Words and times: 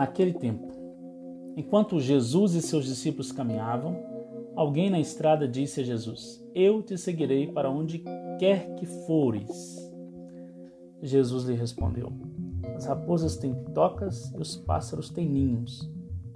Naquele 0.00 0.32
tempo, 0.32 0.66
enquanto 1.54 2.00
Jesus 2.00 2.54
e 2.54 2.62
seus 2.62 2.86
discípulos 2.86 3.32
caminhavam, 3.32 4.02
alguém 4.56 4.88
na 4.88 4.98
estrada 4.98 5.46
disse 5.46 5.82
a 5.82 5.84
Jesus: 5.84 6.42
Eu 6.54 6.82
te 6.82 6.96
seguirei 6.96 7.48
para 7.48 7.70
onde 7.70 8.02
quer 8.38 8.76
que 8.76 8.86
fores. 8.86 9.92
Jesus 11.02 11.44
lhe 11.44 11.54
respondeu: 11.54 12.10
As 12.74 12.86
raposas 12.86 13.36
têm 13.36 13.52
tocas 13.74 14.32
e 14.32 14.38
os 14.38 14.56
pássaros 14.56 15.10
têm 15.10 15.28
ninhos, 15.28 15.86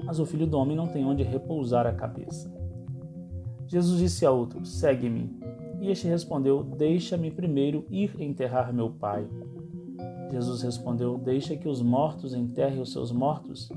mas 0.05 0.21
o 0.21 0.27
filho 0.27 0.47
do 0.47 0.59
homem 0.59 0.77
não 0.77 0.89
tem 0.89 1.03
onde 1.03 1.23
repousar 1.23 1.87
a 1.87 1.95
cabeça. 1.95 2.55
Jesus 3.67 3.99
disse 3.99 4.27
a 4.27 4.31
outro: 4.31 4.63
Segue-me. 4.67 5.39
E 5.81 5.91
este 5.91 6.07
respondeu: 6.07 6.63
Deixa-me 6.63 7.31
primeiro 7.31 7.87
ir 7.89 8.15
enterrar 8.21 8.75
meu 8.75 8.91
pai. 8.91 9.27
Jesus 10.35 10.63
respondeu: 10.63 11.17
Deixa 11.17 11.57
que 11.57 11.69
os 11.69 11.81
mortos 11.81 12.35
enterrem 12.35 12.81
os 12.81 12.91
seus 12.91 13.13
mortos, 13.13 13.71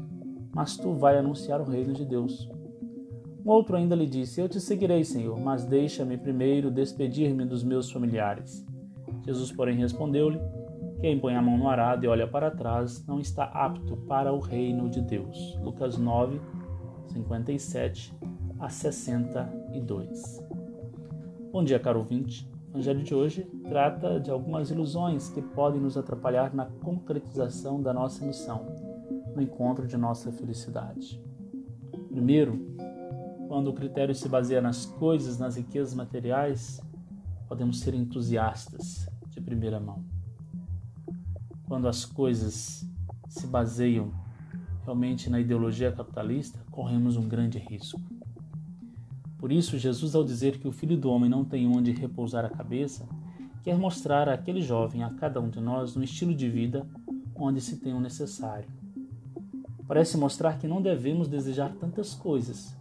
mas 0.55 0.75
tu 0.75 0.91
vai 0.93 1.15
anunciar 1.15 1.61
o 1.61 1.69
reino 1.69 1.93
de 1.93 2.03
Deus. 2.03 2.49
Um 3.45 3.51
outro 3.51 3.75
ainda 3.75 3.95
lhe 3.95 4.07
disse: 4.07 4.41
Eu 4.41 4.49
te 4.49 4.59
seguirei, 4.59 5.03
Senhor, 5.03 5.39
mas 5.39 5.65
deixa-me 5.65 6.17
primeiro 6.17 6.71
despedir-me 6.71 7.45
dos 7.45 7.63
meus 7.63 7.91
familiares. 7.91 8.65
Jesus, 9.23 9.51
porém, 9.51 9.77
respondeu-lhe: 9.77 10.39
Quem 10.99 11.19
põe 11.19 11.35
a 11.35 11.41
mão 11.43 11.59
no 11.59 11.69
arado 11.69 12.05
e 12.05 12.07
olha 12.07 12.27
para 12.27 12.49
trás 12.49 13.05
não 13.05 13.19
está 13.19 13.43
apto 13.43 13.95
para 13.95 14.33
o 14.33 14.39
reino 14.39 14.89
de 14.89 14.99
Deus. 14.99 15.55
Lucas 15.61 15.95
9, 15.95 16.41
57 17.09 18.15
a 18.59 18.67
62. 18.67 20.43
Bom 21.51 21.63
dia, 21.63 21.77
caro 21.77 21.99
ouvinte. 21.99 22.49
Evangelho 22.77 23.03
de 23.03 23.15
hoje 23.15 23.43
trata 23.67 24.19
de 24.19 24.29
algumas 24.29 24.69
ilusões 24.69 25.29
que 25.29 25.41
podem 25.41 25.81
nos 25.81 25.97
atrapalhar 25.97 26.53
na 26.53 26.67
concretização 26.67 27.81
da 27.81 27.91
nossa 27.91 28.23
missão, 28.23 28.67
no 29.35 29.41
encontro 29.41 29.87
de 29.87 29.97
nossa 29.97 30.31
felicidade. 30.31 31.19
Primeiro, 32.11 32.77
quando 33.47 33.69
o 33.69 33.73
critério 33.73 34.13
se 34.13 34.29
baseia 34.29 34.61
nas 34.61 34.85
coisas, 34.85 35.39
nas 35.39 35.55
riquezas 35.55 35.95
materiais, 35.95 36.79
podemos 37.47 37.79
ser 37.79 37.95
entusiastas 37.95 39.09
de 39.27 39.41
primeira 39.41 39.79
mão. 39.79 40.05
Quando 41.67 41.87
as 41.87 42.05
coisas 42.05 42.87
se 43.27 43.47
baseiam 43.47 44.11
realmente 44.83 45.31
na 45.31 45.39
ideologia 45.39 45.91
capitalista, 45.91 46.59
corremos 46.69 47.17
um 47.17 47.27
grande 47.27 47.57
risco. 47.57 47.99
Por 49.37 49.51
isso, 49.51 49.77
Jesus, 49.77 50.15
ao 50.15 50.23
dizer 50.23 50.57
que 50.57 50.67
o 50.67 50.71
Filho 50.71 50.97
do 50.97 51.11
Homem 51.11 51.29
não 51.29 51.45
tem 51.45 51.67
onde 51.67 51.91
repousar 51.91 52.43
a 52.43 52.49
cabeça, 52.49 53.07
quer 53.63 53.77
mostrar 53.77 54.27
àquele 54.27 54.61
jovem, 54.61 55.03
a 55.03 55.09
cada 55.11 55.39
um 55.39 55.49
de 55.49 55.59
nós, 55.59 55.95
um 55.95 56.01
estilo 56.01 56.33
de 56.33 56.49
vida 56.49 56.87
onde 57.35 57.61
se 57.61 57.77
tem 57.77 57.93
o 57.93 57.99
necessário. 57.99 58.67
Parece 59.87 60.17
mostrar 60.17 60.57
que 60.57 60.67
não 60.67 60.81
devemos 60.81 61.27
desejar 61.27 61.73
tantas 61.75 62.13
coisas 62.13 62.75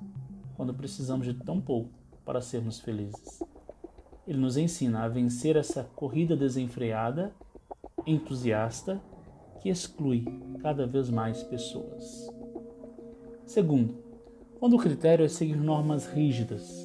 quando 0.56 0.72
precisamos 0.72 1.26
de 1.26 1.34
tão 1.34 1.60
pouco 1.60 1.90
para 2.24 2.40
sermos 2.40 2.80
felizes. 2.80 3.42
Ele 4.26 4.38
nos 4.38 4.56
ensina 4.56 5.04
a 5.04 5.08
vencer 5.08 5.56
essa 5.56 5.84
corrida 5.84 6.34
desenfreada, 6.34 7.32
entusiasta, 8.04 9.00
que 9.60 9.68
exclui 9.68 10.24
cada 10.60 10.86
vez 10.86 11.10
mais 11.10 11.42
pessoas. 11.44 12.28
Segundo, 13.44 14.05
quando 14.58 14.74
o 14.74 14.78
critério 14.78 15.24
é 15.24 15.28
seguir 15.28 15.56
normas 15.56 16.06
rígidas, 16.06 16.84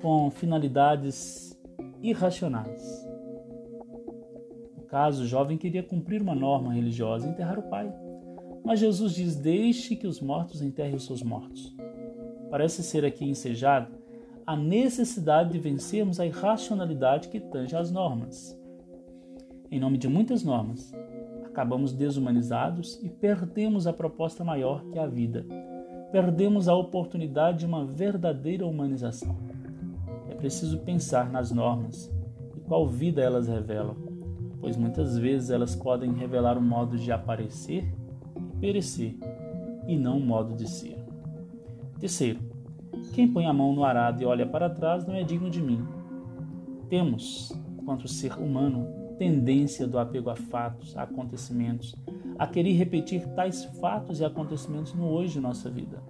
com 0.00 0.30
finalidades 0.30 1.58
irracionais. 2.00 3.04
No 4.76 4.84
caso, 4.84 5.24
o 5.24 5.26
jovem 5.26 5.58
queria 5.58 5.82
cumprir 5.82 6.22
uma 6.22 6.34
norma 6.34 6.72
religiosa 6.72 7.26
e 7.26 7.30
enterrar 7.30 7.58
o 7.58 7.68
pai. 7.68 7.92
Mas 8.64 8.78
Jesus 8.78 9.12
diz: 9.12 9.34
Deixe 9.34 9.96
que 9.96 10.06
os 10.06 10.20
mortos 10.20 10.62
enterrem 10.62 10.94
os 10.94 11.04
seus 11.04 11.22
mortos. 11.22 11.74
Parece 12.50 12.82
ser 12.82 13.04
aqui 13.04 13.24
ensejado 13.24 13.92
a 14.46 14.56
necessidade 14.56 15.52
de 15.52 15.58
vencermos 15.58 16.20
a 16.20 16.26
irracionalidade 16.26 17.28
que 17.28 17.40
tange 17.40 17.74
as 17.74 17.90
normas. 17.90 18.56
Em 19.70 19.80
nome 19.80 19.98
de 19.98 20.06
muitas 20.06 20.44
normas, 20.44 20.92
acabamos 21.44 21.92
desumanizados 21.92 23.02
e 23.02 23.08
perdemos 23.08 23.86
a 23.86 23.92
proposta 23.92 24.44
maior 24.44 24.84
que 24.90 24.98
é 24.98 25.02
a 25.02 25.06
vida 25.06 25.44
perdemos 26.14 26.68
a 26.68 26.74
oportunidade 26.76 27.58
de 27.58 27.66
uma 27.66 27.84
verdadeira 27.84 28.64
humanização. 28.64 29.36
É 30.30 30.34
preciso 30.36 30.78
pensar 30.78 31.28
nas 31.28 31.50
normas 31.50 32.08
e 32.56 32.60
qual 32.60 32.86
vida 32.86 33.20
elas 33.20 33.48
revelam, 33.48 33.96
pois 34.60 34.76
muitas 34.76 35.18
vezes 35.18 35.50
elas 35.50 35.74
podem 35.74 36.12
revelar 36.12 36.56
um 36.56 36.62
modo 36.62 36.96
de 36.96 37.10
aparecer 37.10 37.92
e 38.36 38.56
perecer, 38.60 39.16
e 39.88 39.98
não 39.98 40.18
um 40.18 40.24
modo 40.24 40.54
de 40.54 40.70
ser. 40.70 41.04
Terceiro, 41.98 42.38
quem 43.12 43.26
põe 43.26 43.46
a 43.46 43.52
mão 43.52 43.74
no 43.74 43.82
arado 43.82 44.22
e 44.22 44.24
olha 44.24 44.46
para 44.46 44.70
trás 44.70 45.04
não 45.04 45.16
é 45.16 45.24
digno 45.24 45.50
de 45.50 45.60
mim. 45.60 45.84
Temos, 46.88 47.50
quanto 47.84 48.06
ser 48.06 48.38
humano, 48.38 48.86
tendência 49.18 49.84
do 49.84 49.98
apego 49.98 50.30
a 50.30 50.36
fatos, 50.36 50.96
a 50.96 51.02
acontecimentos, 51.02 51.92
a 52.38 52.46
querer 52.46 52.72
repetir 52.72 53.26
tais 53.34 53.64
fatos 53.80 54.20
e 54.20 54.24
acontecimentos 54.24 54.94
no 54.94 55.08
hoje 55.08 55.34
de 55.34 55.40
nossa 55.40 55.70
vida. 55.70 56.02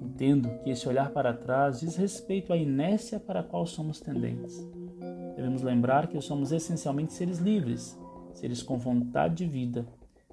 Entendo 0.00 0.48
que 0.62 0.70
esse 0.70 0.88
olhar 0.88 1.10
para 1.10 1.32
trás 1.32 1.80
diz 1.80 1.96
respeito 1.96 2.52
à 2.52 2.56
inércia 2.56 3.20
para 3.20 3.40
a 3.40 3.44
qual 3.44 3.66
somos 3.66 4.00
tendentes. 4.00 4.68
Devemos 5.36 5.62
lembrar 5.62 6.08
que 6.08 6.20
somos 6.20 6.50
essencialmente 6.50 7.12
seres 7.12 7.38
livres, 7.38 7.96
seres 8.32 8.62
com 8.62 8.78
vontade 8.78 9.36
de 9.36 9.46
vida. 9.46 9.86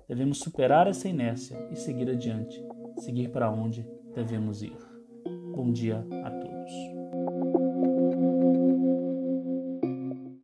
Devemos 0.07 0.39
superar 0.39 0.87
essa 0.87 1.07
inércia 1.07 1.57
e 1.71 1.75
seguir 1.75 2.09
adiante, 2.09 2.63
seguir 2.97 3.29
para 3.29 3.51
onde 3.51 3.87
devemos 4.15 4.63
ir. 4.63 4.77
Bom 5.53 5.71
dia 5.71 6.05
a 6.23 6.31
todos. 6.31 6.94